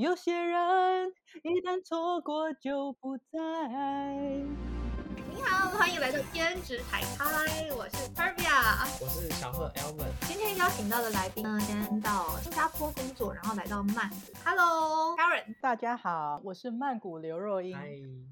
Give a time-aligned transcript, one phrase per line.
[0.00, 1.12] 有些人
[1.42, 4.89] 一旦错过就不再。
[5.40, 7.24] 你好，欢迎来到兼职海开，
[7.74, 10.10] 我是 Pervia，我是小贺 Elvin。
[10.28, 14.16] 今天邀请到的来宾呢，先到新加坡工作，然后来到曼谷。
[14.44, 17.70] Hello，Karen，大家好，我是曼谷刘若英。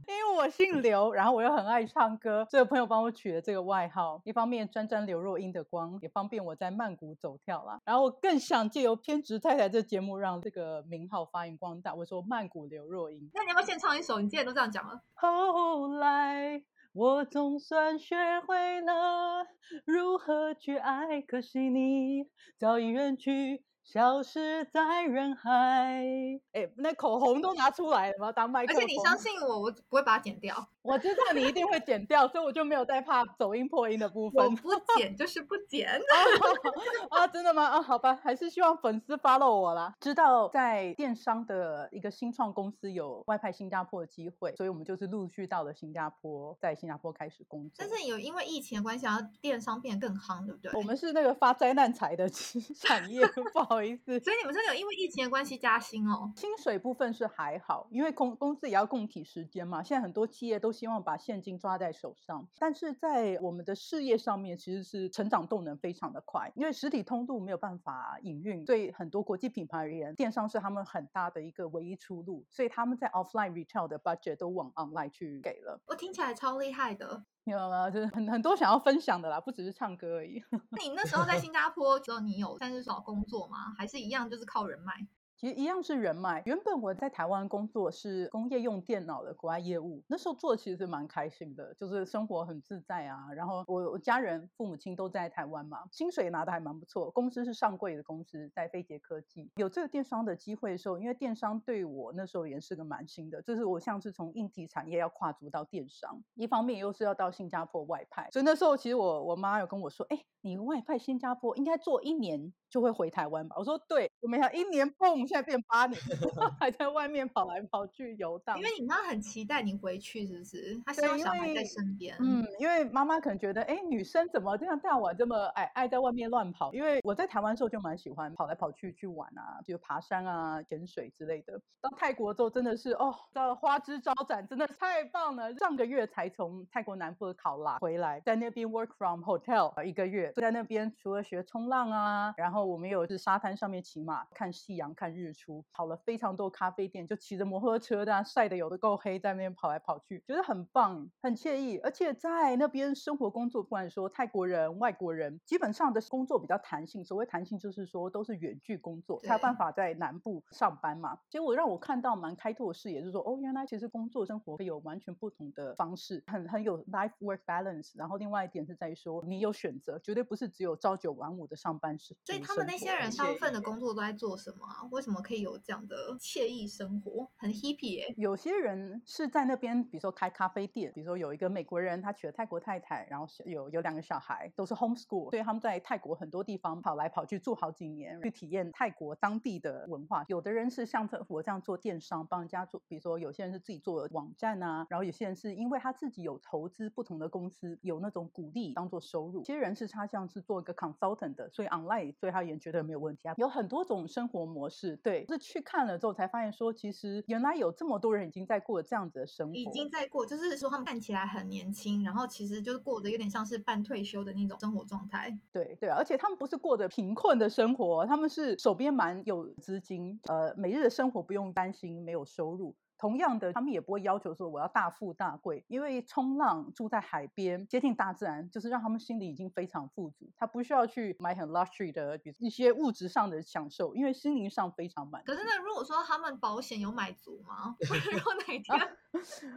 [0.07, 7.81] 因为我姓刘，然后我又很爱唱歌，这个朋友帮我取了这个外号，一方面沾沾刘若英的光，也方便我在曼谷走跳啦。
[7.87, 11.95] 然后我更想借由偏执太太这节目，让这个名号发扬光大。
[11.95, 13.31] 我说曼谷刘若英。
[13.33, 14.21] 那你要不要先唱一首？
[14.21, 16.63] 你既然都这样讲了，后来
[16.99, 19.47] 我总算学会了
[19.85, 22.25] 如何去爱，可惜你
[22.59, 26.03] 早已远去，消失在人海。
[26.51, 28.83] 哎，那口红都拿出来了，我要当麦克风。
[28.83, 34.51] 而且你相信我，我不会把它剪掉，我知道你一定会剪掉，所以我就没有再怕走音破音的部分我。
[34.57, 35.89] 不剪就是不剪。
[37.11, 37.65] 啊，真的吗？
[37.65, 39.95] 啊，好吧，还是希望粉丝 follow 我啦。
[40.01, 47.75] 知道在电商的一个新创公司有外派新加坡的机会，所以我们就是陆续到了新加坡，在新加坡开始工作。
[47.79, 50.73] 但是有因为疫情的关系，然后电商变得更夯，对不对？
[50.75, 54.19] 我们是那个发灾难财的 产业，不好意思。
[54.21, 56.33] 所以你们真的有因为疫情的关系加薪哦？
[56.37, 59.83] 薪水部分是还好，因为公公司也要供体时间嘛。
[59.83, 75.81] 现在很多企业都希望把现金抓在手上，但是在我们的事业上面，其实是成长动能非常的快，因为实体通路没有办法营运，对很多国际品牌而言，电商是他们很大的一个唯一出路，所以他们在 offline retail 的 budget 都往 online 去给了。
[75.87, 77.25] 我听起来超厉害的。
[77.43, 77.91] 没有吗？
[77.91, 80.41] 就是很很多想要分享的啦，不只是唱歌而已。
[80.71, 83.75] 那你那时候在新加坡之后， 你有但是找工作吗？
[83.77, 84.93] 还是一样就是靠人脉？
[85.39, 86.43] 其实一样是人脉。
[86.47, 93.33] 原本我在台湾工作是工业用电脑的国外业务，那时候做其实蛮开心的，就是生活很自在啊。
[93.33, 97.09] 然后我我家人父母亲都在台湾嘛，薪水拿的还蛮不错。
[97.13, 99.49] 公司是上柜的公司，在飞捷科技。
[99.55, 113.57] 有这个电商的机会的时候，因为电商对我那时候也是个蛮新的，就是我像是从硬体产业要跨足到电商，一方面又是要到新加坡外派，所以那时候其实我我妈有跟我说，哎，你外派新加坡应该做一年就会回台湾吧？
[113.59, 116.01] 我说对，我没想到一年蹦，现在变八年，
[116.61, 118.57] 还在外面跑来跑去游 荡。
[118.59, 120.81] 因为你妈很期待你回去，是不是？
[120.85, 122.17] 她希望小孩在身边。
[122.21, 126.73] 嗯，因为妈妈可能觉得，哎，女生怎么这样大晚这么爱爱在外面乱跑？
[126.73, 131.61] 因为我在台湾的时候就蛮喜欢跑来跑去去玩啊，就爬山啊、潜水之类的。
[131.81, 135.55] 到泰国之后真的是哦，到花枝招展，真的太棒了。
[135.57, 151.79] 上个月才从泰国南部的考拉回来，在那边 work from hotel 呃一个月，就在那边除了学冲浪啊，然后我们有是沙滩上面骑马、看夕阳、看日出，跑了非常多咖啡店，就骑着摩托车的、啊，晒得有的够黑，在那边跑来跑去，觉得很棒，很惬意。
[151.79, 157.05] 而且在那边生活工作，不管说泰国人、外国人，基本上的工作比较弹性。
[157.05, 161.19] 所谓弹性，就是说都是远距工作，才有办法在南部上班嘛。
[161.31, 167.93] 结果让我看到蛮开拓的视野，就是说哦，原来其实工作生活有完全不同的方式，很很有 life work balance。
[167.95, 172.17] 然后另外一点是在于说，你有选择，绝对不是只有朝九晚五的上班时。
[172.25, 174.81] 所以他们那些人生活大部分的工作都在做什么啊？
[174.91, 177.29] 为什么可以有这样的惬意生活？
[177.37, 190.25] 很 hippie 耶、有些人是在那边，比如说开咖啡店，比如说有一个美国人，他娶了泰国太太，然后有有两个小孩，都是 homeschool，所以他们在泰国很多地方跑来跑去住好几年，去体验泰国当地的文化。
[190.29, 199.41] 有的人是像这我这样做电商，帮人家做，比如说有些人是自己做网站啊，然后有些人是因为他自己有投资不同的公司，有那种鼓励当做收入。
[199.41, 203.35] 有些人是他像是做一个 consultant 的，所以 online 所以他而言觉得没有问题啊。
[203.37, 215.39] 有很多种生活模式，对，是去看了之后才发现说，其实原来有这么多人已经在过这样子的生活，已经在过，就是说他们看起来很年轻，然后其实就是过得有点像是半退休的那种生活状态。
[215.53, 222.75] 对对，而且他们不是过着贫困的生活，他们是手边蛮有资金，呃，每日的生活不用担心没有收入。
[222.99, 235.23] 同样的，他们也不会要求说我要大富大贵，因为冲浪住在海边，接近大自然，就是让他们心里已经非常富足，他不需要去买很 luxury 的一些物质上的享受，因为心灵上非常满。
[235.25, 237.77] 可是那，如果说他们保险有买足吗？
[238.13, 238.77] 如果哪一天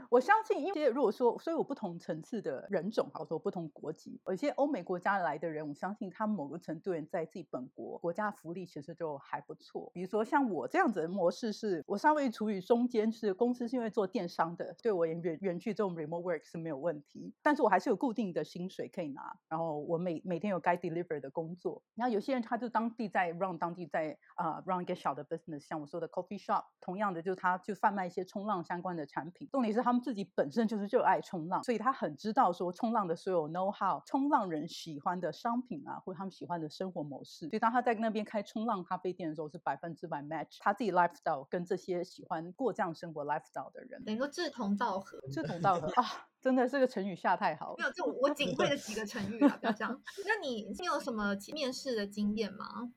[0.09, 9.91] 我相信，因为如果说，所以我不同层次的人种，好说不同国籍，有一些欧美国家来的人，我相信他们某个程度人在自己本国国家福利其实就还不错。
[9.93, 17.33] 比如说像我这样子的模式是，我稍微处于中间，是公司是因为做电商的，对我远远去这种 remote work 是没有问题。
[17.41, 21.83] 但是我还是有固定的薪水可以拿，然后我每每天有该 deliver 的工作。
[21.95, 29.40] 然后有些人他就当地在 run 当地在啊 run 一个小的 business，像我说的 coffee shop，同样的就是他就贩卖一些冲浪相关的产品。
[29.51, 37.47] 重点是他们自己本身就是热爱冲浪，所以他很知道说冲浪的所有 know how，冲浪人喜欢的商品啊，或者他们喜欢的生活模式。
[37.49, 45.19] 所以当他在那边开冲浪咖啡店的时候，是百分之百 match 他自己 lifestyle 跟这些喜欢过这样生活 lifestyle 的人，能够志同道合。
[45.31, 47.75] 志同道合啊，真的是个成语下太好。
[47.77, 50.01] 没有，就我仅会的几个成语啊，不要这样。
[50.25, 52.91] 那你你有什么面试的经验吗？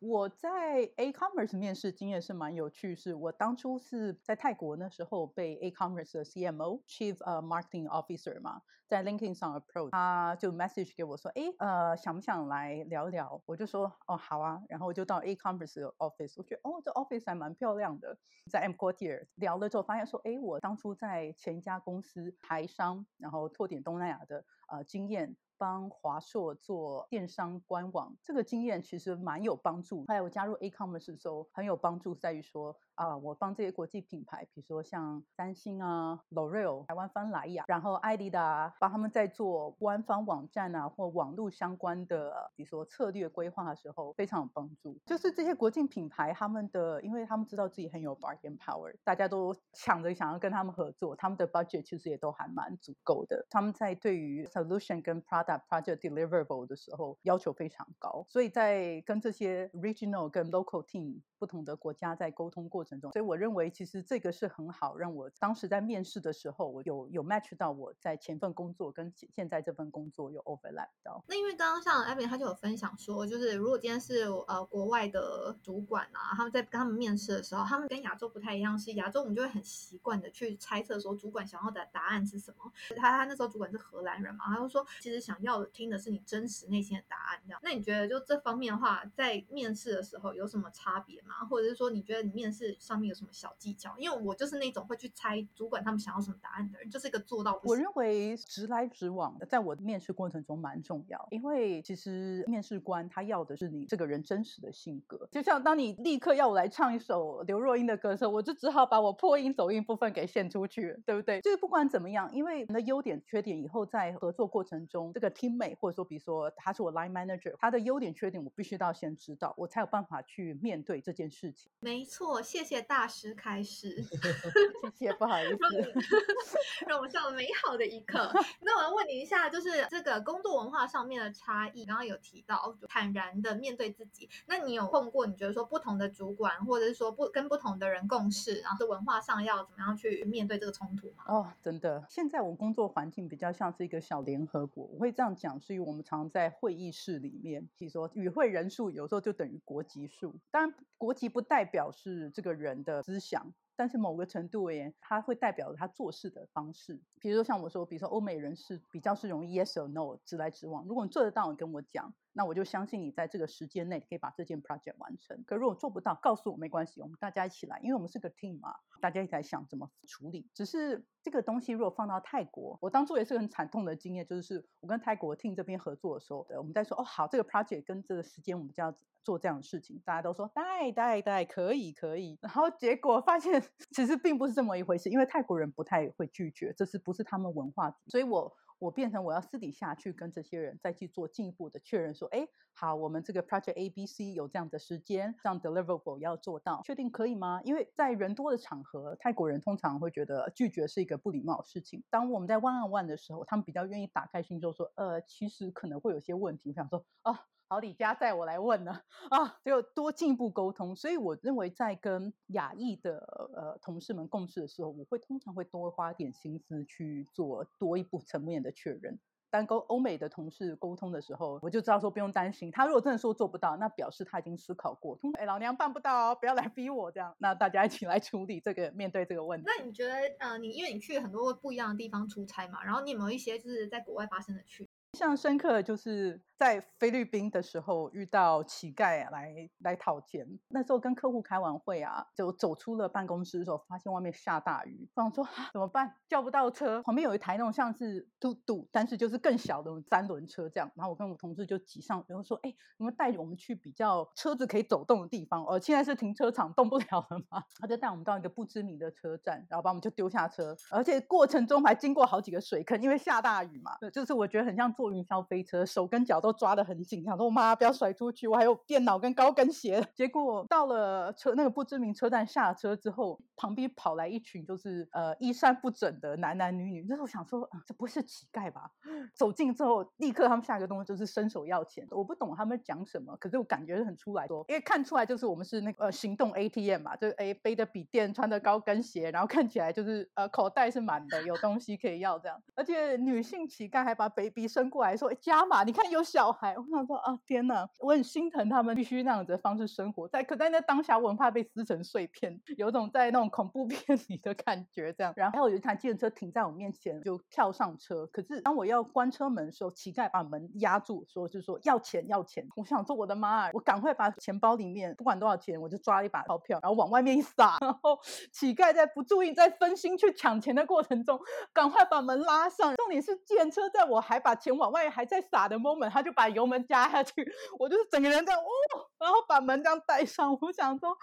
[0.00, 9.60] 我在 A Commerce 面试经验是蛮有趣，是我当初是在泰国那时候被 A Commerce 的 CMO Chief 呃 Marketing Officer 嘛，在 LinkedIn 上
[9.60, 13.42] approach，他就 message 给我说，哎，呃，想不想来聊聊？
[13.44, 18.16] 我就说，哦，好啊，然后我就到 A Commerce 的 office，我觉得，哦，这 office 还蛮漂亮的，
[18.50, 25.36] 在 M Quartier 聊了之后，发现说，哎，我当初在前一家公司台商，然后拓点东南亚的呃经验。
[25.60, 30.06] 帮华硕做电商官网，这个经验其实蛮有帮助。
[30.08, 32.74] 还有我加入 A Commerce 的时候，很有帮助，在于说。
[33.00, 45.00] 啊，我帮这些国际品牌，比如说像三星啊、L'Oreal、台湾方莱雅，然后艾迪达，帮他们在做官方网站啊或网络相关的，比如说策略规划的时候，非常有帮助。
[45.06, 53.46] 就是这些国际品牌，他们的，因为他们知道自己很有 bargain power，大家都抢着想要跟他们合作，他们的 budget 其实也都还蛮足够的。
[53.48, 63.10] 他们在对于 solution 跟 product project deliverable 的时候要求非常高，所以在跟这些 regional 跟 local team 不同的国家在沟通过程中。
[63.12, 71.24] 所以我认为，其实这个是很好，让我当时在面试的时候，我有有 match 到我在前份工作跟现在这份工作有 overlap 到。
[71.26, 82.70] 那因为刚刚像 Abby 他就有分享说，就是如果今天是呃国外的主管啊，他们在跟他们面试的时候，他们跟亚洲不太一样，是亚洲我们就会很习惯的去猜测说主管想要的答案是什么。
[82.96, 87.40] 他他那时候主管是荷兰人嘛，他就说其实想要听的是你真实内心的答案。
[87.46, 91.29] 这样，那你觉得就这方面的话，在面试的时候有什么差别吗？
[91.48, 92.76] 或者是说你觉得你面试？
[92.78, 93.94] 上面有什么小技巧？
[93.98, 97.60] 因为我就是那种会去猜主管他们想要什么答案的人，就是一个做到。
[97.64, 101.28] 我认为直来直往的，在我的面试过程中蛮重要。
[101.30, 105.28] 因为其实面试官他要的是你这个人真实的性格。
[105.30, 111.40] 就像当你立刻要我来唱一首刘若英的歌的时候，我就只好把我破音走音部分给献出去，对不对？
[111.40, 121.70] 就是不管怎么样，因为你的优点缺点，以后在合作过程中，这个 team mate 或者说比如说他是我 line manager，他的优点缺点我必须都要先知道，我才有办法去面对这件事情。
[121.80, 123.00] 没错，谢谢大。
[123.10, 124.00] 师开始，
[124.94, 125.58] 谢谢，不好意思，
[126.86, 128.30] 让我们上了美好的一刻。
[128.60, 134.30] 那我要问你一下，就是这个工作文化上面的差异，刚刚有提到坦然的面对自己。
[134.46, 135.26] 那你有碰过？
[135.26, 141.24] 你觉得说不同的主管，或者是说不跟不同的人共事，然后文化上要怎么样去面对这个冲突吗？
[141.26, 144.84] 哦，真的，现在我工作环境比较像是一个小联合国。
[144.84, 150.36] 我会这样讲，是因为我们常在会议室里面，比如说与会人数有时候就等于国籍数。
[150.52, 153.02] 当然，国籍不代表是这个人的。
[153.02, 157.00] 思想，但是某个程度而言，他会代表他做事的方式。
[157.20, 160.84] 比如说像我说，比如说欧美人是比较是容易 yes or no 直来直往。
[160.86, 165.42] 如果你做得到，你跟我讲，那我就相信你在这个时间内可以把这件 project 完成。
[165.46, 170.48] 可如果做不到，告诉我没关系，我们大家一起来，因为我们是个 team 嘛，大家一起来想怎么处理。
[170.54, 178.94] 只是这个东西如果放到泰国，我当初也是很惨痛的经验，就是我跟泰国 team 这边合作的时候，我们在说哦好，这个 project 跟这个时间我们就要。
[179.22, 183.62] 做这样的事情，大家都说带带带可以可以，然后结果发现
[183.92, 187.94] 其实并不是这么一回事，因为泰国人不太会拒绝，这是不是他们文化？
[188.06, 188.50] 所以我
[188.80, 197.60] 我变成我要私底下去跟这些人再去做进一步的确认，说，哎，好，我们这个 project A B C 有这样的时间，这样 deliverable 要做到，确定可以吗？
[197.62, 202.02] 因为在人多的场合，泰国人通常会觉得拒绝是一个不礼貌的事情。
[202.08, 207.46] 当我们在 one on one 的时候，他们比较愿意打开心就说，呃，其实可能会有些问题，我想说啊。
[207.70, 209.00] 好，李佳在我来问呢
[209.30, 210.96] 啊，就多进一步沟通。
[210.96, 213.18] 所以我认为，在跟亚裔的
[213.54, 219.20] 呃同事们共事的时候，我会通常会多花点心思去做多一步层面的确认。
[219.52, 222.72] 但跟欧美的同事沟通的时候，我就知道说不用担心。
[222.72, 225.16] 他如果真的说做不到，那表示他已经思考过。
[225.38, 227.36] 哎，老娘办不到哦，不要来逼我这样。
[227.38, 229.66] 那大家一起来处理这个，面对这个问题。
[229.68, 234.89] 那你觉得，呃，你因为你去很多不一样的地方出差嘛，然后你有没有一些就是在国外发生的趣？
[235.20, 246.14] 象深刻的就是在菲律宾的时候遇到乞丐来来讨钱，那时候跟客户开完会啊，就走出了办公室的时候，发现外面下大雨，我想说啊怎么办？
[246.26, 270.06] 叫不到车，旁边有一台那种像是嘟嘟，但是就是更小的三轮车这样，然后我跟我同事就挤上，然后说，哎，你们带我们去比较车子可以走动的地方，哦，现在是停车场动不了了嘛，他就带我们到一个不知名的车站，然后把我们就丢下车，而且过程中还经过好几个水坑，因为下大雨嘛，就是我觉得很像坐云霄飞车，手跟脚都抓得很紧，想说我妈不要甩出去，我还有电脑跟高跟鞋。
[270.14, 278.90] 结果到了车那个不知名车站下车之后，旁边跑来一群就是呃衣衫不整的男男女女，那时候想说这不是乞丐吧？
[279.34, 305.32] 走近之后，立刻他们下一个动作就是伸手要钱，我不懂他们讲什么，可是我感觉很出来说，因为看出来就是我们是那个呃行动 ATM 嘛，就是哎背着笔电，穿着高跟鞋，然后看起来就是呃口袋是满的，有东西可以要这样，而且女性乞丐还把 baby 伸过来说加码，你看有小孩，我想说啊天哪，我很心疼他们必须那样子的方式生活，在可在那当下我很怕被撕成碎片，有种在那种恐怖 片里的感觉这样。
[305.36, 312.66] 然后有一台电车停在我面前，就跳上车，可是当我要关车门的时候，乞丐把门压住，说就说要钱要钱。
[312.76, 318.18] 我想说我的妈啊，我赶快把钱包里面不管多少钱，我就抓一把钞票，然后往外面一撒，然后
[318.52, 321.38] 乞丐在不注意在分心去抢钱的过程中，
[321.72, 322.94] 赶快把门拉上。
[322.96, 327.46] 重点是电车在我还把钱往外还在撒的 moment，他就把油门加下去，
[327.78, 328.70] 我就是整个人这样哦，
[329.18, 330.56] 然后把门这样带上。
[330.60, 331.16] 我想说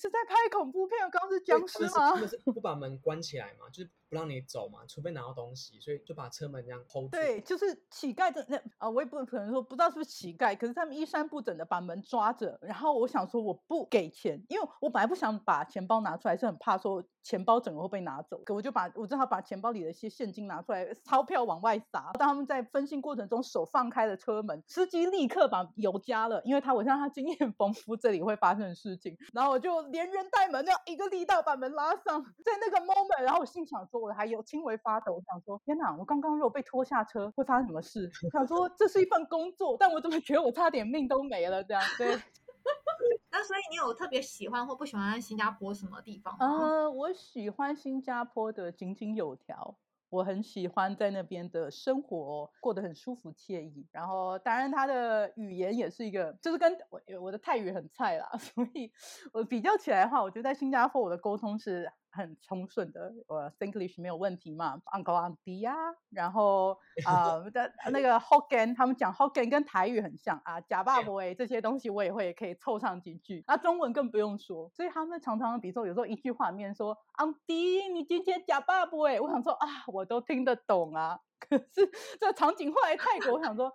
[0.00, 2.16] 是在拍恐怖片，刚刚是僵尸吗？
[2.26, 7.06] 是不把门关起来嘛，就是不让你走嘛，除非拿到东西，所以就把车门这样住。
[7.08, 22.10] 对，就是乞丐的那啊，我也不可能说不知道是不是乞丐，可是他们衣衫不整的把门抓着，然后我想说我不给钱，因为我本来不想把钱包拿出来，是很怕说钱包整个会被拿走，可我就把我正好把钱包里的一些现金拿出来，钞票往外撒。
[22.14, 38.10] 当他们在分心过程中手放开了车门，司机立刻把油加了，因为他我像他经验丰富，这里会发生的事情，然后我就连人带门这样一个力道把门拉上， 在那个 moment，然后我心想说我还有轻微发抖，我想说天哪，我刚刚如果被拖下车会发生什么事？
[38.24, 41.82] 我 想说这是一份工作，但我怎么觉得我差点命都没了这样？
[41.98, 42.18] 对。
[43.32, 46.46] 那所以你有特别喜欢或不喜欢新加坡什么地方吗？
[46.46, 49.74] 呃，我喜欢新加坡的井井有条，
[50.10, 53.86] 我很喜欢在那边的生活过得很舒服惬意。
[53.90, 58.92] 然后当然他的语言也是一个，就是跟我我的泰语很菜啦， 所以
[59.32, 61.90] 我比较起来的话，我觉得在新加坡我的沟通是。
[62.10, 65.74] 很通顺的，我 English 没有问题嘛，Uncle Auntie 啊，
[66.10, 81.20] 然后啊的那个 Hokkien，他们讲 Hokkien 跟台语很像啊，假爸爸哎这些东西我也会可以凑上几句，那中文更不用说，所以他们常常比如说有时候一句话里面说 Auntie 你今天假爸爸哎，我想说啊我都听得懂啊。
[81.40, 83.72] 可是这场景后来泰国，我想说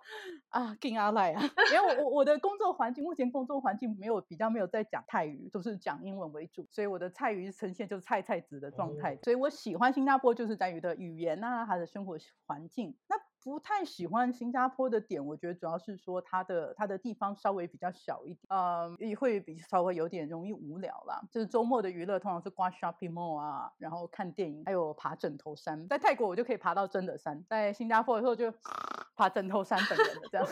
[0.48, 1.42] 啊，跟阿赖啊，
[1.72, 9.18] 因为我我我的工作环境目前工作环境没有比较没有在讲泰语，都是讲英文为主，所以我的泰语呈现就是菜菜子的状态。
[9.24, 12.96] 所以我喜欢新加坡就是在于的语言啊，它的生活环境。
[13.08, 21.22] 那不太喜欢新加坡的点，我觉得主要是说它的它的地方稍微比较小一点，嗯，也会比稍微有点容易无聊啦。
[21.30, 25.86] 就是周末的娱乐通常是逛 shopping mall 啊，然后看电影，还有爬枕头山。
[25.86, 28.52] 在泰国我就可以爬到真的山，在新加坡的时候就
[29.16, 30.46] 爬枕头山本人的这样。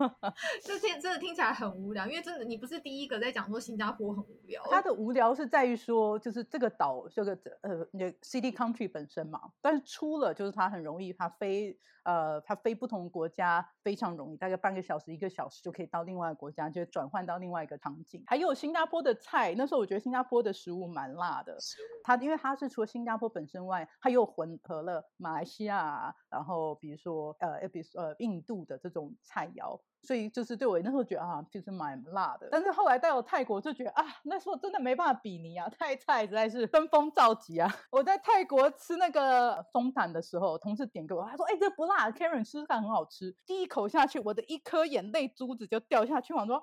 [0.62, 4.62] 这听真的听起来很无聊，因为真的你不是第一个在讲说新加坡很无聊。
[4.70, 12.40] 它的无聊是在于说，就是这个岛这个呃那 city country 本身嘛，但是出了就是它很容易它飞呃。
[12.46, 18.22] 它飞不同国家非常容易，大概半个小时、一个小时就可以到另外一个国家，就转换到另外一个场景。
[18.26, 21.56] 还有新加坡的菜，那时候我觉得新加坡的食物蛮辣的。
[22.02, 29.80] 它因为它是除了新加坡本身外，它又混合了马来西亚，然后比如说呃，比如说呃印度的这种菜肴。
[30.02, 32.46] 所以就是对我那时候觉得啊，就是蛮辣的。
[32.50, 37.74] 但是后来到了泰国就觉得啊，那时候真的没办法比拟啊，泰菜实在是登峰造极啊。
[37.90, 46.34] 我在泰国吃那个松坦的时候，同事点给我，他说：“哎，这不辣，Karen 吃看很好吃。”第一口下去，我的一颗眼泪珠子就掉下去。
[46.34, 46.62] 我说：“啊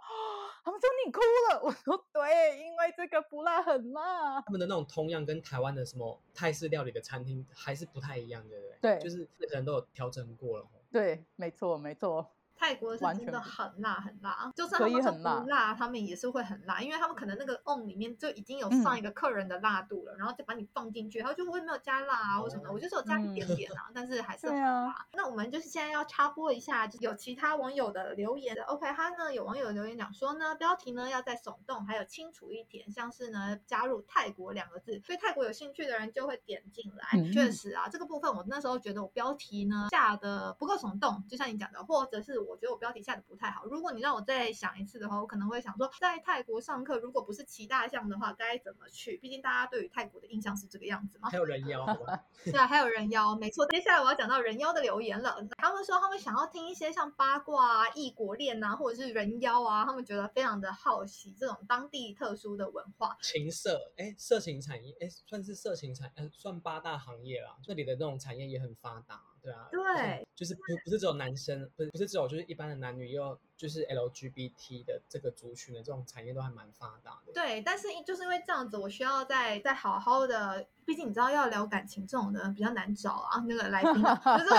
[0.64, 1.20] 他们说你哭
[1.50, 9.00] 了。”我说：“对，因为这个不辣很辣。”他们的那种同样跟台湾的什么泰式料理的餐厅还是不太一样，对不对？
[9.00, 10.66] 对，就是可能都有调整过了。
[10.92, 12.36] 对，没错，没错。
[12.62, 24.96] 泰国是真的很辣很辣，就算他们很辣不辣，他们也是会很辣，因为他们可能那个瓮里面就已经有嗯上一个客人的辣度了，然后再把你放进去，他就会没有加辣啊或什么的，我就是有加一点嗯点啊，但是还是很辣。
[25.14, 28.62] 那我们就是现在要插播一下，就有其他网友的留言的。
[28.66, 37.20] OK，他呢有网友留言讲说呢，标题呢要再耸动，还有清楚一点，像是呢加入泰国两个字，对泰国有兴趣的人就会点进来。
[37.20, 43.66] 嗯确实啊，这个部分我那时候觉得我标题呢下的不够耸动，就像你讲的，或者是我觉得我标题下的不太好。
[43.66, 49.18] 如果你让我再想一次的话，我可能会想说，在泰国上课，如果不是骑大象的话，该怎么去？
[49.18, 51.30] 毕竟大家对于泰国的印象是这个样子嘛。
[51.30, 51.86] 还有人妖？
[52.46, 53.66] 对啊，还有人妖，没错。
[53.68, 55.38] 接下来我要讲到人妖的留言了。
[55.58, 63.18] 他们说他们想要听一些像八卦啊、异国恋啊，或者是人妖啊，他们觉得非常的好奇这种当地特殊的文化。
[63.22, 67.56] 情色，哎，色情产业，哎，算是色情产，呃，算八大行业啦。
[67.64, 69.68] 这里的那种产业也很发达，对啊。
[69.72, 77.34] 对，就是不不是只有男生，不是不是只有就是一般的男女，也有就是 LGBT 的这个族群的这种产业都还蛮发达的。
[77.34, 84.50] 对，但是就是因为这样子，我需要再再好好的，毕竟你知道要聊感情这种的比较难找啊，那个来宾啊就是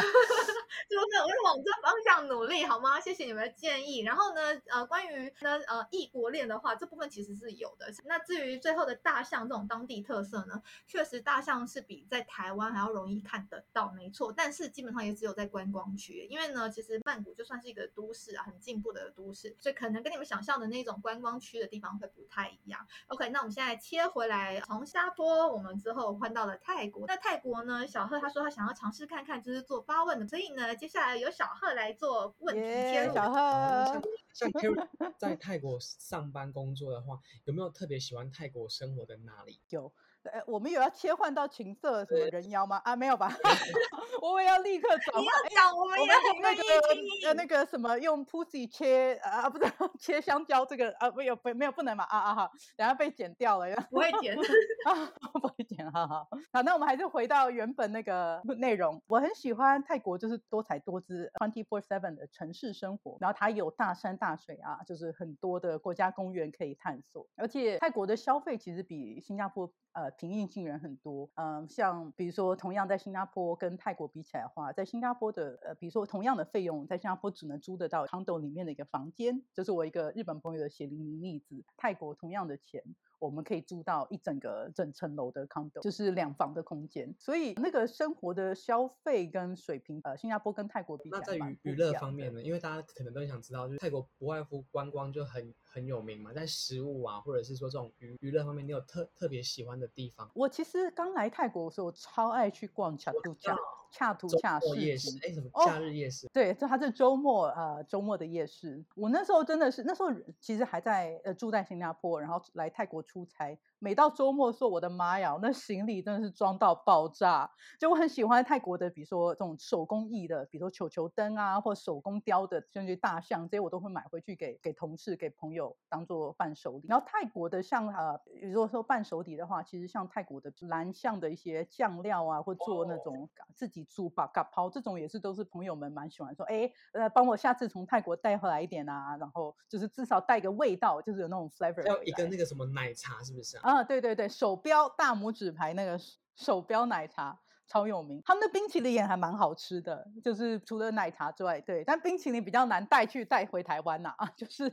[0.89, 3.01] 就是我会往这方向努力，好吗？
[3.01, 4.01] 谢谢你们的建议。
[4.01, 7.93] 然后呢，呃，关于呢呃异国恋的话，这部分其实是有的。
[8.05, 14.33] 那至于最后的大象这种当地特色呢，确实大象是比在台湾还要容易看得到，没错。
[14.33, 22.87] 但是基本上也只有在观光区，因为呢，其实曼谷就算是一个都市啊，很进步的都市，所以可能跟你们想象的那种观光区的地方会不太一样。
[23.09, 27.07] OK，那我们现在切回来，从新加坡我们之后换到了泰国。
[27.07, 34.03] 那泰国呢，小贺他说他想要尝试看看，就是做发问的，所以呢，接下来由小贺来做问题揭露，小哦贺
[34.35, 34.89] 像，像 Carrie
[35.19, 39.61] 在泰国上班工作的话，有没有特别喜欢泰国生活的哪里？
[39.71, 39.93] 有。
[40.31, 42.81] 呃，我们有要切换到情色什么人妖吗？
[42.85, 43.33] 啊，没有吧？
[44.23, 45.43] 我也要立刻转你换。
[45.45, 46.63] 要讲，我们我也很们用那个
[46.95, 47.29] 愿意听。
[47.29, 49.65] 呃那个什么用 pussy 切啊不是
[49.99, 53.75] 切香蕉这个啊没有不没有不能嘛啊啊好，等下被剪掉了。
[53.91, 54.37] 不会剪，
[54.87, 59.03] 啊，不会剪，好好好，那我们还是回到原本那个内容。
[59.09, 69.73] 我很喜欢泰国，就是多彩多姿，twenty four seven 的城市生活，然后它有大山大水啊，就是很多的国家公园可以探索，而且泰国的消费其实比新加坡。
[69.95, 81.65] 呃，平易近人很多，嗯、像比如说，同样在新加坡跟泰国比起来的话，在新加坡的呃，比如说同样的费用，在新加坡只能租得到 condo 里面的一个房间，这是我一个日本朋友的血淋淋例子。
[81.77, 82.83] 泰国同样的钱，
[83.23, 92.43] 我们可以租到一整个整层楼的 condo，就是两房的空间，所以那个生活的消费跟水平，呃，新加坡跟泰国比起那在娱娱乐方面呢？
[92.43, 100.29] 因为大家可能都想知道，就是泰国不外乎观光就很很有名嘛，在食物啊，或者是说这种娱娱乐方面，你有特特别喜欢的地方？
[100.35, 103.63] 我其实刚来泰国的时候，我超爱去逛恰图恰恰图周
[103.93, 106.27] 恰图恰市夜，，市哎，什么哦假日夜市？
[106.33, 108.83] 对，这它是周末呃周末的夜市。
[108.97, 110.09] 我那时候真的是那时候
[110.41, 113.57] 其实还在呃住在新加坡，然后来泰国出差。
[113.79, 117.51] 每到周末的时候，我的妈呀，那行李真的是装到爆炸。
[117.79, 126.87] 就我很喜欢泰国的，比如说这种手工艺的，比如说球球灯啊，或手工雕的，甚至大象这些，我都会买回去给给同事、给朋友当做伴手礼。
[126.89, 143.79] 然后泰国的像呃，如果说伴手礼的话，其实像泰国的蓝象的一些酱料啊，或做那种自己煮把嘎抛这种，也是都是朋友们蛮喜欢说，哎，呃，帮我下次从泰国带回来一点啊，然后就是至少带个味道，就是有那种 flavor 还有一个那个什么奶茶，是不是啊？
[143.79, 147.39] 啊，对对对，手标大拇指牌那个手手标奶茶
[147.73, 154.71] 超有名，他们的冰淇淋也还蛮好吃的，就是除了奶茶之外，对，但冰淇淋比较难带去带回台湾呐、啊， 就是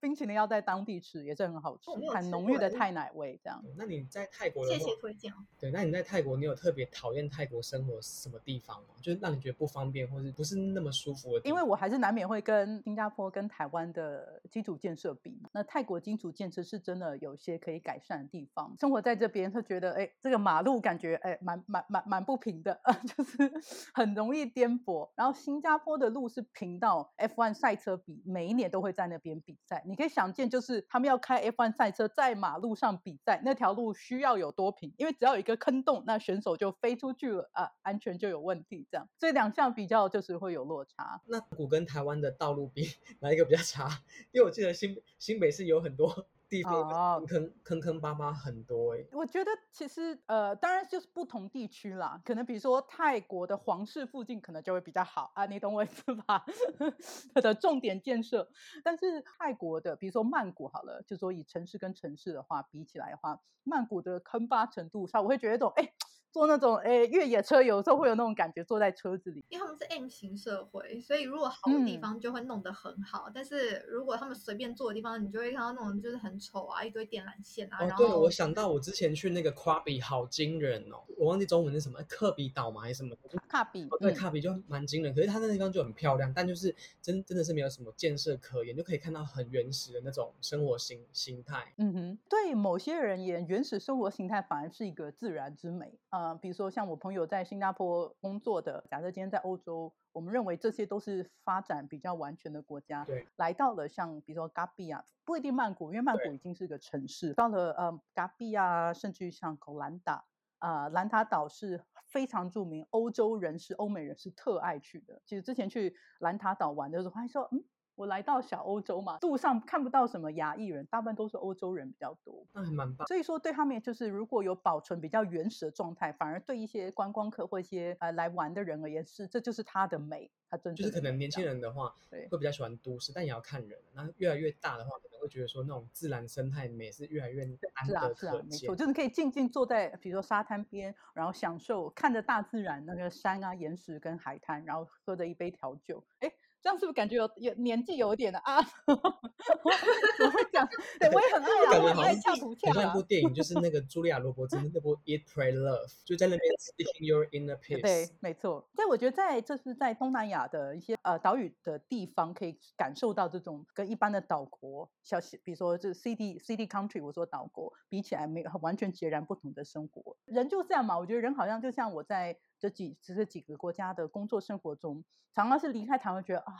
[0.00, 3.62] 冰淇淋要在当地吃也是很好吃很浓郁的过欸太奶味这样。
[3.76, 5.36] 那你在泰国谢谢，推荐哦。
[5.60, 8.94] 对，那你在泰国，你有特别讨厌泰国生活什么地方吗？
[9.00, 11.50] 就是让你觉得不方便，或是不是那么舒服的地方？
[11.50, 18.74] 因为我还是难免会跟新加坡跟台湾的基础建设比，那泰国基础建设是真的有些可以改善的地方。
[18.80, 22.80] 生活在这边，他觉得哎，这个马路感觉哎蛮蛮蛮蛮不不平的，
[23.14, 23.52] 就是
[23.92, 25.10] 很容易颠簸。
[25.14, 34.94] 然后新加坡的路是平到 F1 赛车比每一年都会在那边比赛，你可以想见，就是他们要开 F1 赛车在马路上比赛，那条路需要有多平？
[34.96, 38.88] 因为只要有一个坑洞，那选手就飞出去了啊，安全就有问题。
[38.90, 41.20] 这样，所以两项比较就是会有落差。
[41.26, 42.86] 那古跟台湾的道路比
[43.20, 43.90] 哪一个比较差？
[44.32, 56.44] 因为我记得新新北市有很多地方坑坑坑坑巴巴很多哎、我觉得其实呃，当然就是不同地区啦，可能比如说泰国的皇室附近可能就会比较好啊，你懂我意思吧？
[57.34, 58.48] 它的重点建设，
[58.84, 65.92] 但是泰国的比如说曼谷好了，就说以城市跟城市的话比起来的话，曼谷的坑巴程度上，我会觉得一种哎。
[66.32, 69.44] 坐那种诶越野车，有时候会有那种感觉，坐在车子里。
[69.50, 81.04] 因为他们是 M 型社会，所以如果好的地嗯方就会弄得很好，但是如果他们随便坐的地方，你就会看到那种就是很丑啊，一堆电缆线啊，哦，对，我想到我之前去那个夸比，好惊人哦！
[81.18, 83.14] 我忘记中文是什么，克比岛吗还是什么？
[83.46, 91.74] 卡比，哦，对，嗯卡比就蛮惊人，可是它那地方就很漂亮，但就是真真的是没有什么建设可言，就可以看到很原始的那种生活形形态。
[91.76, 110.24] 嗯哼，对某些人而言，原始生活形态反而是一个自然之美啊、呃比如说像我朋友在新加坡工作的，假设今天在欧洲，我们认为这些都是发展比较完全的国家，对，来到了像比如说嘎比亚，不一定曼谷，因为曼谷已经是个城市，到了呃嘎比亚，甚至于像狗兰达。
[110.58, 115.20] 啊、兰塔岛是非常著名，欧洲人是欧美人是特爱去的。
[115.24, 122.46] 其实之前去兰塔岛玩的时候，发现说，嗯，我来到小欧洲嘛，路上看不到什么亚裔人，大部分都是欧洲人比较多。
[122.52, 123.06] 那还蛮棒。
[123.06, 133.78] 所以说，对他们就是如果有保存比较原始的状态，反而对一些观光客或一些呃来玩的人而言是，这就是它的美，它真的美是可能年轻人的话，对会比较喜欢都市，但也要看人。
[133.92, 138.74] 那越来越大的话，可能会觉得说那种自然生态美是越来越难是啊，是啊没错，。
[138.74, 146.32] 就是可以静静坐在比如说沙滩边，然后享受看着大自然那个山啊、岩石跟海滩，然后喝着一杯调酒，哎。
[146.62, 148.62] 这样是不是感觉有有年纪有一点的啊？
[148.86, 150.66] 怎么会讲？
[151.00, 153.02] 对我也很爱啊，感我很爱觉好像跳舞跳啊很像一部。
[153.02, 158.64] 电影，就是那个茱莉亚·罗伯兹那部《Eat, Pray, Love》，就在那边 seeking your inner 对没错。
[158.74, 170.16] 所以我觉得在这是在东南亚的一些呃岛屿的地方，可以感受到这种跟一般的岛国，小比如说这 city city country，我说岛国比起来，没有完全截然不同的生活。
[170.26, 175.02] 人就这样嘛，我觉得人好像就像我在这几这几个国家的工作生活中，
[175.34, 176.54] 常常是离开台湾，觉得啊，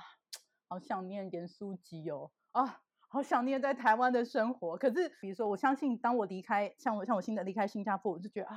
[0.67, 2.81] 好想念点书籍哦，啊。
[3.09, 8.57] 好想念在台湾的生活，可是比如说，我相信当我离开，像我像我现在离开新加坡，我就觉得啊，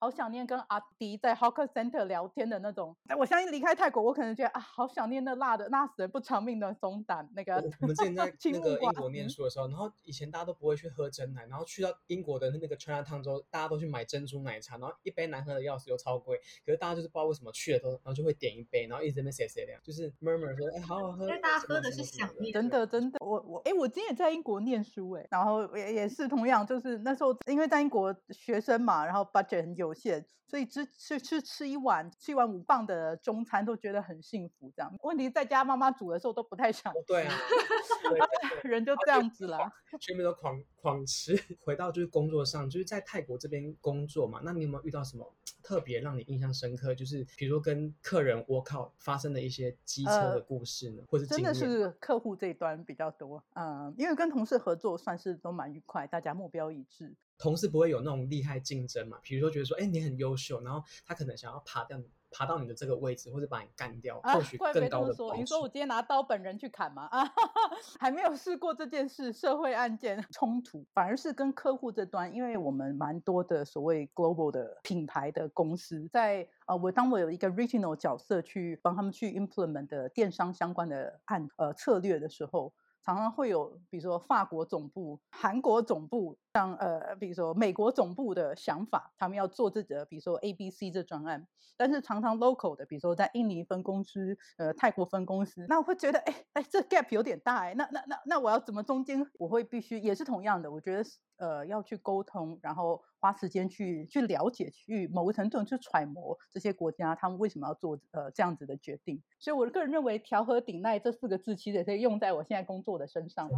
[0.00, 2.96] 好想念跟阿迪在 Hawker Center 聊天的那种。
[3.08, 34.72] 哎我相信离开泰国，我可能觉得啊，好想念那辣的辣死人不偿命的松胆那个我我们之前在 那个英国念嗯书的时候，然后以前大家都不会去喝真奶，然后去到英国的那个 China Town 之后，大家都去买珍珠奶茶，然后一杯难喝的要死又超贵，可是大家就是不知道为什么去了都，然后就会点一杯，然后一直在那边写写凉，就是 murmur 说，哎，好好喝，因为大家喝的是想念真的真的，我我哎，我今天也在英国念书哎，然后也也是同样，就是那时候因为在英国学生嘛，然后 budget 很有限，所以吃吃吃吃一碗吃一碗五磅的中餐都觉得很幸福。
[34.76, 37.36] 这样问题在家妈妈煮的时候都不太想哦，对啊，
[38.64, 39.72] 人就这样子啦。
[40.00, 41.36] 全部都狂狂吃。
[41.64, 46.94] 回到就是工作上，就是在泰国这边工作嘛，那你有没有遇到什么特别让你印象深刻？
[46.94, 51.40] 就是比如说跟客人 work out 发生的一些机车的呃故事呢，或者真？
[51.40, 57.14] 的是客户这一端比较多，嗯，因为跟同事合作算是都蛮愉快，大家目标一致。
[57.40, 59.18] 同事不会有那种厉害竞争嘛？
[59.22, 65.14] 比如说觉得说，哎，你很优秀，然后他可能想要爬掉你爬到你的这个位置，或者把你干掉，啊获取，怪更高的。
[65.14, 65.66] 报你说我。
[65.66, 67.08] 今天拿刀本人去砍吗？
[67.10, 67.24] 啊，
[67.98, 82.74] 还没有试过这件事，社会案件冲突，反而是跟客户这端，因为我们蛮多的所谓 global 的品牌的公司在呃，我当我有一个 regional 角色去帮他们去 implement 的电商相关的案呃策略的时候。
[83.02, 101.04] 常常会有，比如说法国总部、韩国总部，像呃，比如说美国总部的想法，他们要做自己的，比如说 A、B、C 这专案，但是常常 local 的，比如说在印尼分公司、呃泰国分公司，那我会觉得，哎哎，这 gap 有点大哎，那那那那我要怎么中间我会必须也是同样的，我觉得
[101.36, 109.22] 呃要去沟通，然后花时间去去了解，去某个程度去揣摩这些国家他们为什么要做呃这样子的决定。
[109.38, 113.48] 所以我个人认为“调和顶耐”这四个字其实也可以用在我现在工作的身上，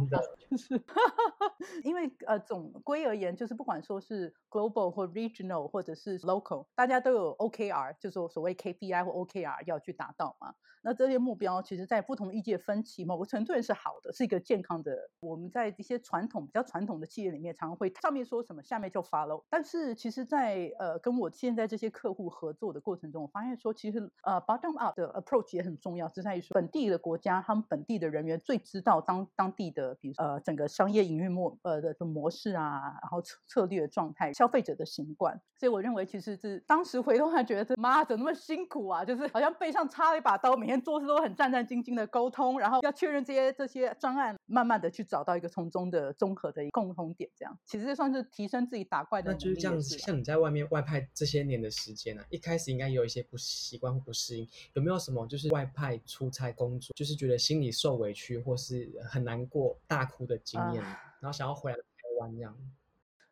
[0.49, 0.81] 就是
[1.83, 10.53] 因为呃总归而言，就是不管说是 global 或 regional 或者是 local，大家都有 OKR，就是所谓 KPI 或 OKR 要去达到嘛。
[10.85, 15.09] 那这些目标其实，在不同意见分歧，某个程度也是好的，是一个健康的。
[15.21, 19.45] 我们在一些传统比较传统的企业里面，常常会上面说什么，下面就 follow。
[19.49, 35.39] 但是其实在，呃跟我现在这些客户合作的过程中，我发现说，其实呃 bottom up 的 approach 也很重要，是在于说本地的国家，他们本地的人员最知道当当地的，比如呃整个商业营运模呃的的模式啊，然后策策略状态，消费者的习惯。
[35.59, 39.05] 所以我认为，其实是当时回头还，觉得这妈怎么那么辛苦啊？
[39.05, 61.83] 就是好像背上插了一把刀，每天做事都很战战兢兢的沟通，然后要确认这些这些专案，慢慢的去找到一个从中的综合的共同点，这样其实这算是提升自己打怪的能力那就是这样子，像你在外面外派这些年的时间啊，一开始应该也有一些不习惯或不适应，有没有什么就是外派出差工作，就是觉得心里受委屈或是很难过、大哭的经验，啊然后想要回来台
[62.23, 62.57] 湾这样？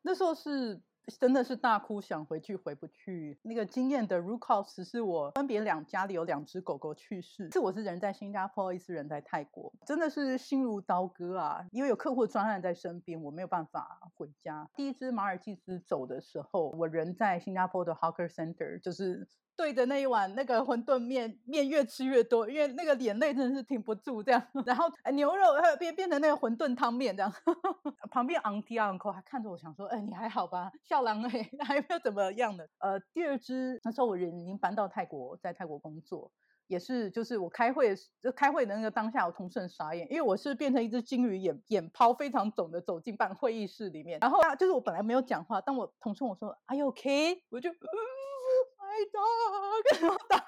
[0.01, 0.81] 那时候是
[1.19, 3.39] 真的是大哭，想回去回不去。
[3.41, 11.65] 那个经验的 root cause 是我分别两家里有两只狗狗去世，一次我是人在新加坡，一次人在泰国，真的是心如刀割啊！
[11.71, 14.69] 因为有客户专案在身边，我没有办法回家。
[14.75, 19.27] 第一只马尔济斯走的时候，我人在新加坡的 Hawker Center，就是
[19.61, 24.41] 对着那一碗那个馄饨面，面越吃越多，因为那个眼泪真的是停不住这样。
[24.65, 25.43] 然后呃牛肉
[25.77, 27.31] 变变成那个馄饨汤面这样，
[28.09, 30.71] 旁边 auntie uncle 还看着我想说，哎，你还好吧？
[30.81, 32.67] 笑狼哎， 还没有怎么样的。
[32.79, 36.31] 呃，第二只那时候我人已经搬到泰国，在泰国工作。
[36.67, 47.69] 也是，就是我开会，就开会的那个当下，我同事很傻眼，因为我是变成一只金鱼，眼眼泡非常肿的走进办会议室里面，然后啊，就是我本来没有讲话，当我同事我说 Are you OK？” 我就
[49.05, 50.43] dog，然后他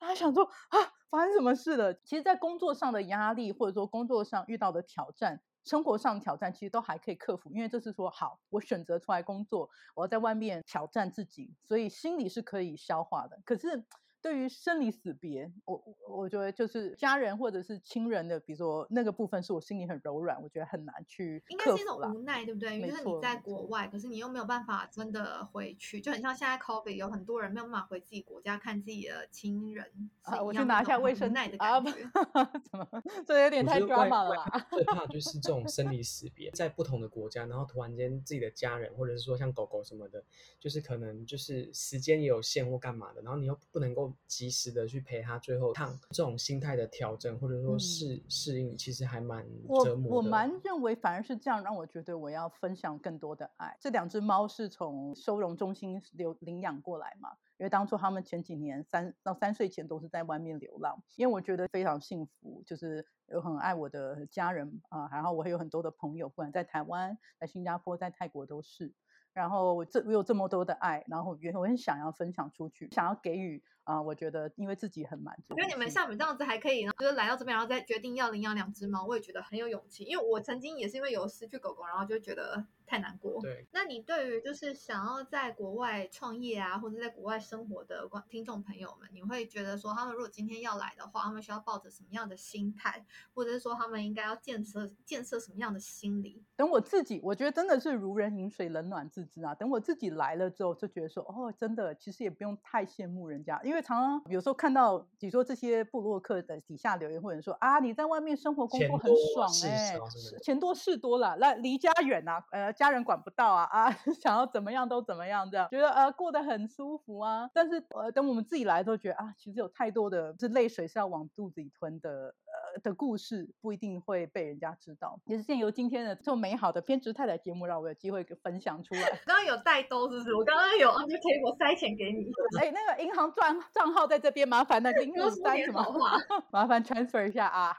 [0.00, 0.78] 他想说啊，
[1.10, 1.94] 发生什么事了？
[2.04, 13.40] 其实，在工作上的压力，或者说工作上遇到的挑战，生活上的挑战，其实都还可以克服，因为这是说好，我选择出来工作，我要在外面挑战自己，所以心里是可以消化的。
[13.44, 13.84] 可是。
[14.22, 22.78] 对于生离死别，我我觉得就是家人或者是亲人的，比如说那个部分，是我心里很柔软，我觉得很难去应该是一种无奈，对不对？
[22.78, 29.86] 因为你在国外，可是你又没有办法真的回去，就很像现在 COVID 有很多人没有办法回自己国家看自己的亲人。
[30.22, 31.92] 啊，我去拿下卫生奶的感觉，
[32.70, 32.86] 怎么
[33.26, 34.66] 这有点太 drama 了吧？
[34.70, 40.22] 最怕就是这种生离死别，在不同的国家，然后突然间自己的家人，或者是说像狗狗什么的，
[40.58, 44.09] 就是可能就是时间也有限或干嘛的，然后你又不能够。
[44.26, 49.44] 及时的去陪他最后趟，这种心态的调整或者说适适应，其实还蛮
[49.84, 50.08] 折磨的。
[50.10, 53.76] 我我蛮认为反而是这样，让我觉得我要分享更多的爱。
[53.80, 57.30] 这两只猫是从收容中心留领养过来嘛？
[57.58, 68.94] 因为当初他们前几年三到三岁前都是在外面流浪，因为我觉得非常幸福，就是有很爱我的家人啊，然后我还有很多的朋友，不管在台湾、在新加坡、在泰国都是。
[69.32, 75.54] 然后我这我有这么多的爱，然后我很想要分享出去，想要给予啊，我觉得因为自己很满足。
[75.54, 80.04] 我觉得你们像你们这样子还可以，就是来到这边，然后再决定要领养两只猫，我也觉得很有勇气。
[80.04, 82.66] 因为我曾经也是因为有失去狗狗，然后就觉得。
[82.90, 83.40] 太难过。
[83.40, 96.42] 对，那你对于就是想要在国外创业啊，或者在国外生活的观听众朋友们，你会觉得说，他们如果今天要来的话，他们需要抱着什么样的心态，或者是说他们应该要建设建设什么样的心理？
[96.56, 99.54] 等我自己，我觉得真的是如人饮水，冷暖自知啊。
[99.54, 109.96] 等我自己来了之后，就觉得说，哦，真的，其实也不用太羡慕人家，因为常常有时候看到，比如说这些布洛克的底下留言，或者说啊，你在外面生活工作很爽哎，
[110.42, 112.72] 钱多事多了，那离家远啊，呃。
[112.72, 117.48] 家人管不到啊啊， 想要怎么样都怎么样，这样觉得呃过得很舒服啊。
[117.52, 122.34] 但是呃等我们自己来都觉得啊，其实有太多的是泪水是要往肚子里吞的。
[122.82, 129.02] 的故事不一定会被人家知道，也是借由今天的这么美好的偏执太太节目，让我有机会分享出来。
[129.26, 130.34] 刚刚有带兜是不是？
[130.34, 132.30] 我刚刚有，就可以我塞钱给你。
[132.58, 135.82] 哎，那个银行账账号在这边，麻烦那个银行塞什么？
[136.52, 137.76] 麻烦 transfer 一下啊。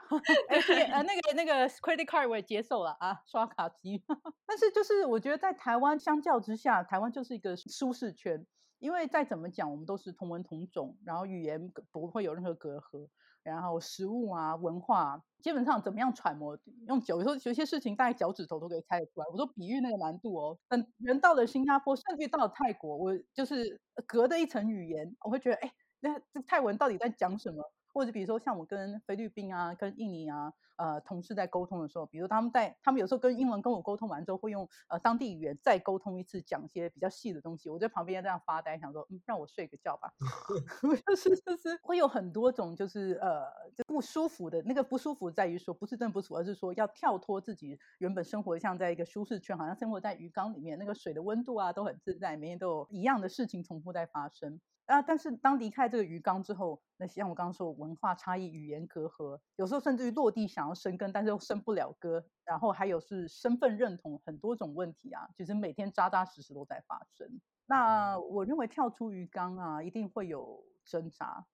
[0.48, 4.02] 呃，那个那个 credit card 我也接受了啊，刷卡机。
[4.46, 8.44] 但是就是我觉得在台湾相较之下，台湾就是一个舒适圈，
[8.78, 13.08] 因为再怎么讲，我们都是同文同种，然后语言不会有任何隔阂。
[13.42, 16.58] 然后食物啊，文化，基本上怎么样揣摩？
[16.86, 19.26] 用脚，有时候有些事情大概脚趾头都可以猜得出来。
[19.32, 27.62] 我说比喻那个难度哦，等人到了新加坡，甚至到了泰国，我就是隔着一层语言，我会觉得，哎，那这泰文到底在讲什么？
[27.92, 37.68] 或者比如说像我跟菲律宾啊、跟印尼啊，呃，同事在沟通的时候，比如他们在他们有时候跟英文跟我沟通完之后，会用呃当地语言再沟通一次，讲一些比较细的东西。
[37.68, 40.10] 我在旁边这样发呆，想说，嗯，让我睡个觉吧。
[41.06, 43.44] 就是就是会有很多种，就是呃，
[43.76, 54.60] 就不舒服的那个不舒服在于说，不是真的不舒服，而是说要跳脱自己原本生活像在一个舒适圈，好像生活在鱼缸里面，那个水的温度啊都很自在，每天都有一样的事情重复在发生。
[54.92, 55.00] 啊！
[55.00, 62.22] 但是当离开这个鱼缸之后，那像我刚刚说，文化差异、语言隔阂，有时候甚至于落地想要生根，但是又生不了根。
[62.44, 67.40] 然后还有是身份认同，很多种问题啊，其实每天扎扎实实都在发生。
[67.64, 71.46] 那我认为跳出鱼缸啊，一定会有挣扎，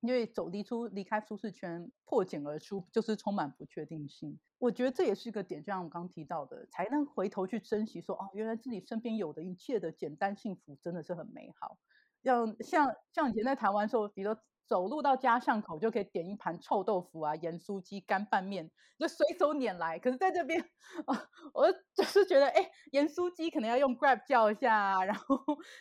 [0.00, 4.40] 因为走离出离开舒适圈，破茧而出，就是充满不确定性。
[4.58, 11.76] 我觉得这也是一个点，就像我刚提到的，才能回头去珍惜，说哦，原来自己身边有的一切的简单幸福，真的是很美好。
[12.22, 14.40] 像像像以前在台湾时候，比如说
[14.72, 19.98] 走路到家巷口就可以点一盘臭豆腐啊、盐酥鸡、干拌面，就随手拈来。
[19.98, 20.58] 可是在这边
[21.04, 25.36] 啊，我 就是觉得，哎，盐酥鸡可能要用 Grab 叫一下，然后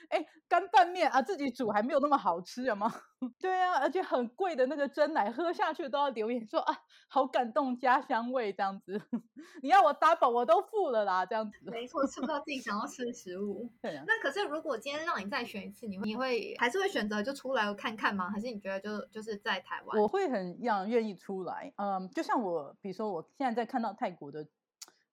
[0.10, 2.93] 哎，干拌面啊自己煮还没有那么好吃，有吗？
[3.39, 6.77] 对啊，而且很贵的那个真奶喝下去都要留言说啊，
[7.08, 8.99] 好感动，家乡味这样子。
[9.63, 11.58] 你要我 double 我都付了啦，这样子。
[11.71, 13.71] 没错，吃不到自己想要吃的食物。
[13.82, 14.04] 对啊。
[14.06, 18.27] 那可是如果今天让你再选一次，你会你会还是会选择就出来看看吗？
[18.32, 20.02] 还是你觉得就就是在台湾？
[20.02, 21.72] 我会很让愿意出来。
[21.78, 24.46] 嗯，就像我，比如说我现在在看到泰国的。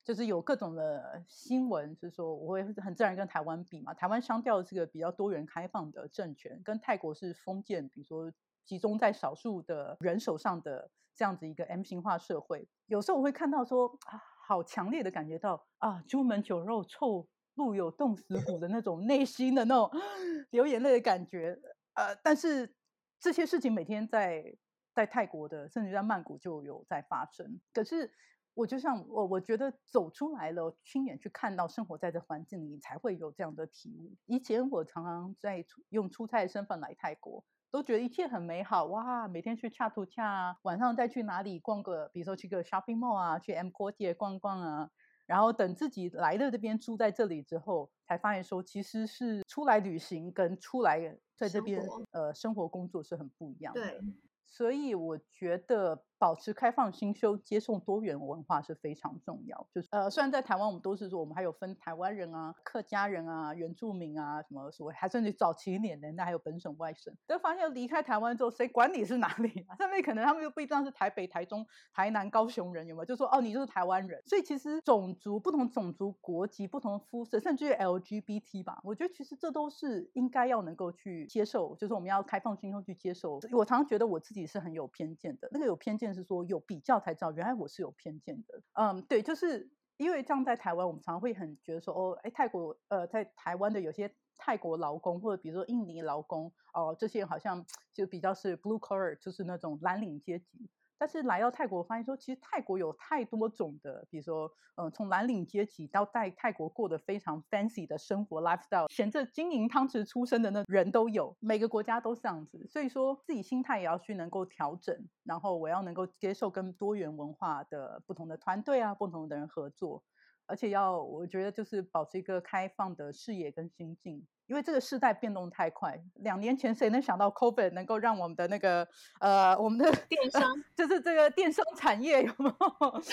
[0.04, 3.92] 就是有各种的新闻，就是说我会很自然跟台湾比嘛。
[3.92, 8.32] 台湾相调是个比较多元开放的政权，跟泰国是封建，比如说
[8.64, 12.66] 集中在少数的人手上的这样子一个 M 型化社会。
[12.86, 19.90] 有时候我会看到说啊，好强烈的感觉到啊，朱门酒肉臭，路有冻死骨的那种内心的那种
[20.48, 21.60] 流眼泪的感觉。
[21.92, 22.74] 呃，但是
[23.20, 24.56] 这些事情每天在
[24.94, 27.60] 在泰国的，甚至在曼谷就有在发生。
[27.72, 28.12] 可是。
[28.54, 34.16] 我就像我，我觉得走出来了，亲眼去看到生活在这环境里，才会有这样的体悟。
[34.26, 44.90] 以前我常常在用出差的身份来泰国，都觉得一切很美好哇，每天去恰图恰，晚上再去哪里逛个，比如说去个 shopping mall 啊，去 M 国街逛逛啊，
[45.24, 50.98] 然后等自己来了这边住在这里之后，才发现说其实是出来旅行跟出来
[51.38, 53.80] 在这边呃生活工作是很不一样的。
[53.80, 54.00] 对，
[54.44, 56.04] 所以我觉得。
[56.18, 59.66] 保持开放心胸，接受多元文化是非常重要。
[59.72, 67.14] 就是呃，虽然在台湾我们都是说，我们还有分台湾人啊、客家人啊、原住民啊什么所谓，还甚至早期年代还有本省外省。
[67.26, 69.76] 但发现离开台湾之后，谁管你是哪里啊？
[69.76, 73.04] 上面可能他们又不一定是台北、台中、台南、高雄人，有没有？
[73.04, 74.20] 就说哦，你就是台湾人。
[74.26, 81.76] 所以其实种族不同、种族国籍不同肤色，甚至于 LGBT 吧，我觉得其实这都是应该要能够去接受。
[81.76, 83.38] 就是我们要开放心胸去接受。
[83.52, 86.07] 我常常觉得我自己是很有偏见的，那个有偏见。
[86.14, 88.62] 是说有比较才知道，原来我是有偏见的。
[88.74, 100.68] 嗯，对，就是因为这样，在台湾我们常常会很觉得说，哦，哎，泰国，呃，在台湾的有些泰国劳工，或者比如说印尼劳工，哦，这些好像就比较是 blue collar，就是那种蓝领阶级。
[100.98, 112.66] 但是来到泰国，发现说其实泰国有太多种的，比如说，嗯，从蓝领阶级到在泰国过得非常 fancy 的生活 lifestyle，选择经营汤匙出身的那人都有，每个国家都是这样子。
[112.68, 120.02] 所以说自己心态也要去能够调整，然后我要能够接受跟多元文化的不同的团队啊，不同的人合作。
[120.48, 126.02] 而且要，我觉得就是保持一个开放的视野跟心境，因为这个时代变动太快。
[126.14, 128.88] 两年前谁能想到 COVID 能够让我们的那个
[129.20, 132.56] 呃，我们的电商， 就是这个电商产业有没有？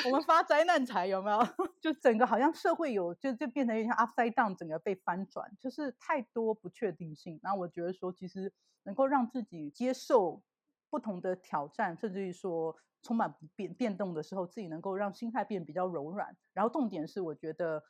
[0.06, 1.40] 我们发灾难财有没有？
[1.82, 7.38] 就整个好像社会有就就变成像 upside down，整个被翻转，就是太多不确定性。
[7.44, 10.42] 那我觉得说，其实能够让自己接受
[10.90, 12.78] 不同的挑战，甚至于说。
[13.06, 16.36] 充满变变动的时候，自己能够让心态变比较柔软。
[16.54, 17.84] 然后重点是，我觉得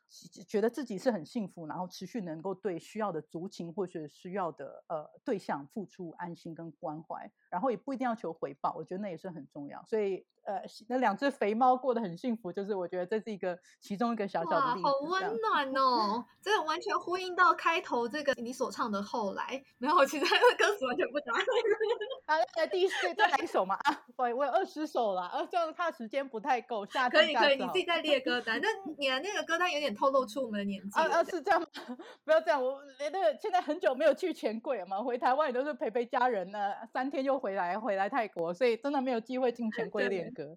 [0.45, 9.81] 觉得自己是很幸福，然后持续能够对需要的族群或者需要的呃对象付出安心跟关怀，然后也不一定要求回报，我觉得那也是很重要。
[9.85, 14.87] 所以呃，那两只肥猫过得很幸福，就是我觉得这是一个其中一个小小的例子。
[14.87, 16.25] 好温暖哦！
[16.41, 20.25] 这完全呼应到开头这个你所唱的后来，没有，其实
[20.57, 21.33] 歌词完全不搭。
[22.25, 28.59] 啊，那第四再来一首嘛啊，我我有二十首了，呃，这样怕时间不太够，下可以可以，你自己再列歌单。
[28.61, 31.67] 那你的那个歌单有点透露出我们的年纪啊啊，是这样吗？
[32.25, 40.55] 不要这样，我连那个现在很久没有去钱柜了嘛，回台湾也都是陪陪家人呢，三天又回来回来泰国，所以真的没有机会进钱柜练歌。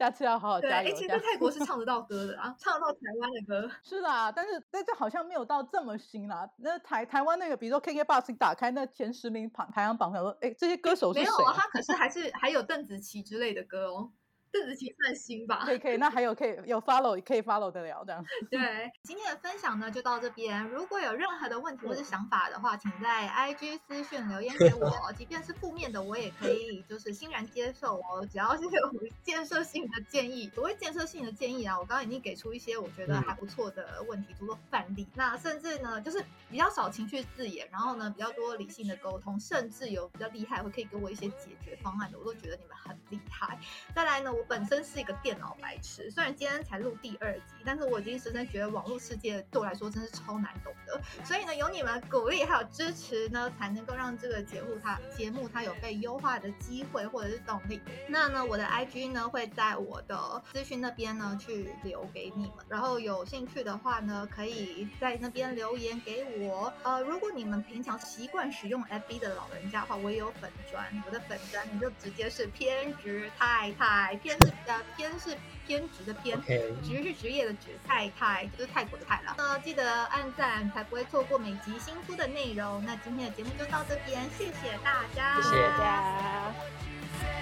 [0.00, 0.88] 下次要好好加油。
[0.88, 3.70] 哎，其实泰国是唱得到歌的啊，唱得到台湾的歌。
[3.82, 6.48] 是啦，但是但这好像没有到这么新啦。
[6.56, 11.26] 那台台湾那个，比如说 KKBOX 打开那前十名排排行榜，想说，哎，这些歌手是谁？
[11.26, 14.10] 没有啊，他可是还是还有邓紫棋之类的歌哦。
[14.52, 15.62] 邓紫棋算新吧？
[15.64, 18.24] 可以可以，那还有可以有 follow 可以 follow 得了这样。
[18.50, 20.62] 对，今天的分享呢就到这边。
[20.68, 28.26] 如果有任何的问题或是想法的话，请在 IG 私讯留言给我，即便是负面的，我也可以就是欣然接受哦。
[28.30, 28.70] 只要是有
[29.22, 35.06] 建设性的建议，所谓建设性的建议啊，我刚刚已经给出一些我觉得还不错的问题，足够范例。
[35.14, 43.58] 那甚至呢，就是比较少情绪字眼，然后呢比较多理性的沟通，甚至有比较厉害会可以给我一些解决方案的，我都觉得你们很厉害。
[43.94, 44.50] 再来呢，我。
[44.50, 51.00] 本身是一个电脑白痴，虽然今天才录第二集，但是我已经深深觉得网络世界对我来说真是超难懂的。
[51.24, 57.80] 所以呢，有你们鼓励还有支持呢，才能够让这个节目它节目它有被优化的机会或者是动力。
[58.08, 66.72] 那呢，我的 IG 呢会在我的资讯那边呢去留给你们，然后有兴趣的话呢，可以在那边留言给我。
[66.82, 76.40] 呃，如果你们平常习惯使用 FB 的老人家的话，我也有粉砖，我的粉砖你就直接是偏执太太，偏是呃偏是偏执的偏。
[76.42, 79.34] 职是职业的职，太太就是泰国的泰了。
[79.38, 82.84] 那记得按赞，才不会错过每集新出的内容。
[82.84, 87.40] 那今天的节目就到这边，谢谢大家，谢谢大家。